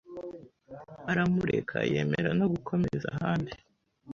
[1.11, 3.51] aramureka yemera, no gukomeza ahandi